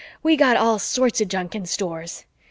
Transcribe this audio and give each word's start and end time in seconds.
"We 0.23 0.35
got 0.35 0.57
all 0.57 0.79
sorts 0.79 1.21
of 1.21 1.27
junk 1.27 1.53
in 1.53 1.67
Stores." 1.67 2.25